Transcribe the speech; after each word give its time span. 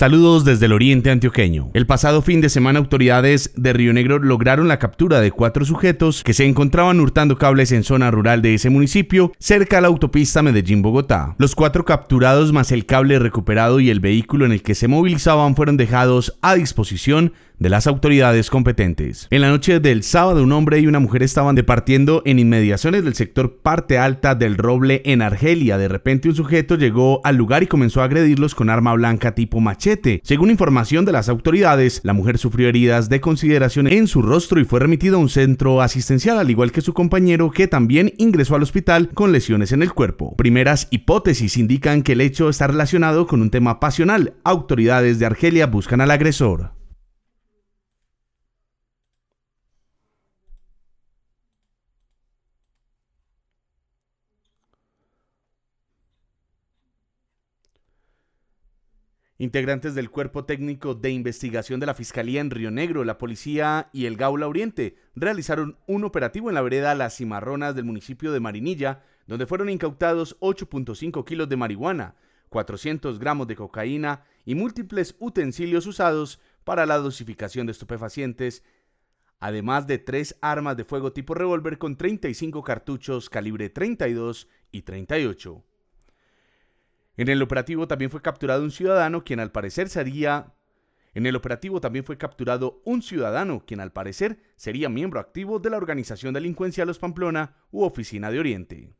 Saludos 0.00 0.46
desde 0.46 0.64
el 0.64 0.72
oriente 0.72 1.10
antioqueño. 1.10 1.68
El 1.74 1.84
pasado 1.84 2.22
fin 2.22 2.40
de 2.40 2.48
semana 2.48 2.78
autoridades 2.78 3.52
de 3.54 3.74
Río 3.74 3.92
Negro 3.92 4.18
lograron 4.18 4.66
la 4.66 4.78
captura 4.78 5.20
de 5.20 5.30
cuatro 5.30 5.66
sujetos 5.66 6.24
que 6.24 6.32
se 6.32 6.46
encontraban 6.46 7.00
hurtando 7.00 7.36
cables 7.36 7.70
en 7.70 7.84
zona 7.84 8.10
rural 8.10 8.40
de 8.40 8.54
ese 8.54 8.70
municipio, 8.70 9.30
cerca 9.38 9.76
a 9.76 9.82
la 9.82 9.88
autopista 9.88 10.40
Medellín-Bogotá. 10.42 11.34
Los 11.36 11.54
cuatro 11.54 11.84
capturados 11.84 12.50
más 12.50 12.72
el 12.72 12.86
cable 12.86 13.18
recuperado 13.18 13.78
y 13.78 13.90
el 13.90 14.00
vehículo 14.00 14.46
en 14.46 14.52
el 14.52 14.62
que 14.62 14.74
se 14.74 14.88
movilizaban 14.88 15.54
fueron 15.54 15.76
dejados 15.76 16.34
a 16.40 16.54
disposición 16.54 17.34
de 17.58 17.68
las 17.68 17.86
autoridades 17.86 18.48
competentes. 18.48 19.26
En 19.28 19.42
la 19.42 19.50
noche 19.50 19.80
del 19.80 20.02
sábado, 20.02 20.42
un 20.42 20.52
hombre 20.52 20.78
y 20.78 20.86
una 20.86 20.98
mujer 20.98 21.22
estaban 21.22 21.56
departiendo 21.56 22.22
en 22.24 22.38
inmediaciones 22.38 23.04
del 23.04 23.14
sector 23.14 23.58
parte 23.58 23.98
alta 23.98 24.34
del 24.34 24.56
Roble 24.56 25.02
en 25.04 25.20
Argelia. 25.20 25.76
De 25.76 25.88
repente 25.88 26.30
un 26.30 26.34
sujeto 26.34 26.76
llegó 26.76 27.20
al 27.22 27.36
lugar 27.36 27.62
y 27.62 27.66
comenzó 27.66 28.00
a 28.00 28.04
agredirlos 28.04 28.54
con 28.54 28.70
arma 28.70 28.94
blanca 28.94 29.34
tipo 29.34 29.60
machete. 29.60 29.89
Según 30.22 30.50
información 30.50 31.04
de 31.04 31.12
las 31.12 31.28
autoridades, 31.28 32.00
la 32.04 32.12
mujer 32.12 32.38
sufrió 32.38 32.68
heridas 32.68 33.08
de 33.08 33.20
consideración 33.20 33.86
en 33.88 34.06
su 34.06 34.22
rostro 34.22 34.60
y 34.60 34.64
fue 34.64 34.78
remitida 34.78 35.16
a 35.16 35.18
un 35.18 35.28
centro 35.28 35.82
asistencial, 35.82 36.38
al 36.38 36.50
igual 36.50 36.70
que 36.70 36.80
su 36.80 36.94
compañero, 36.94 37.50
que 37.50 37.66
también 37.66 38.12
ingresó 38.18 38.54
al 38.54 38.62
hospital 38.62 39.08
con 39.08 39.32
lesiones 39.32 39.72
en 39.72 39.82
el 39.82 39.92
cuerpo. 39.92 40.36
Primeras 40.36 40.86
hipótesis 40.90 41.56
indican 41.56 42.02
que 42.02 42.12
el 42.12 42.20
hecho 42.20 42.48
está 42.48 42.68
relacionado 42.68 43.26
con 43.26 43.42
un 43.42 43.50
tema 43.50 43.80
pasional. 43.80 44.34
Autoridades 44.44 45.18
de 45.18 45.26
Argelia 45.26 45.66
buscan 45.66 46.00
al 46.00 46.10
agresor. 46.10 46.79
Integrantes 59.40 59.94
del 59.94 60.10
Cuerpo 60.10 60.44
Técnico 60.44 60.94
de 60.94 61.12
Investigación 61.12 61.80
de 61.80 61.86
la 61.86 61.94
Fiscalía 61.94 62.42
en 62.42 62.50
Río 62.50 62.70
Negro, 62.70 63.04
la 63.04 63.16
Policía 63.16 63.88
y 63.90 64.04
el 64.04 64.18
Gaula 64.18 64.46
Oriente 64.46 64.98
realizaron 65.14 65.78
un 65.86 66.04
operativo 66.04 66.50
en 66.50 66.56
la 66.56 66.60
vereda 66.60 66.94
Las 66.94 67.16
Cimarronas 67.16 67.74
del 67.74 67.86
municipio 67.86 68.32
de 68.32 68.40
Marinilla, 68.40 69.02
donde 69.26 69.46
fueron 69.46 69.70
incautados 69.70 70.38
8.5 70.40 71.24
kilos 71.24 71.48
de 71.48 71.56
marihuana, 71.56 72.16
400 72.50 73.18
gramos 73.18 73.46
de 73.46 73.56
cocaína 73.56 74.24
y 74.44 74.56
múltiples 74.56 75.16
utensilios 75.20 75.86
usados 75.86 76.38
para 76.62 76.84
la 76.84 76.98
dosificación 76.98 77.64
de 77.64 77.72
estupefacientes, 77.72 78.62
además 79.38 79.86
de 79.86 79.96
tres 79.96 80.36
armas 80.42 80.76
de 80.76 80.84
fuego 80.84 81.14
tipo 81.14 81.32
revólver 81.32 81.78
con 81.78 81.96
35 81.96 82.62
cartuchos 82.62 83.30
calibre 83.30 83.70
32 83.70 84.48
y 84.70 84.82
38. 84.82 85.64
En 87.20 87.28
el 87.28 87.42
operativo 87.42 87.86
también 87.86 88.10
fue 88.10 88.22
capturado 88.22 88.62
un 88.62 88.70
ciudadano 88.70 89.24
quien 89.24 89.40
al 89.40 89.52
parecer 89.52 89.90
sería 89.90 90.54
en 91.12 91.26
el 91.26 91.36
operativo 91.36 91.78
también 91.78 92.02
fue 92.02 92.16
capturado 92.16 92.80
un 92.86 93.02
ciudadano 93.02 93.66
quien 93.66 93.80
al 93.80 93.92
parecer 93.92 94.38
sería 94.56 94.88
miembro 94.88 95.20
activo 95.20 95.58
de 95.58 95.68
la 95.68 95.76
organización 95.76 96.32
delincuencia 96.32 96.86
Los 96.86 96.98
Pamplona 96.98 97.56
u 97.72 97.82
Oficina 97.82 98.30
de 98.30 98.38
Oriente. 98.38 98.94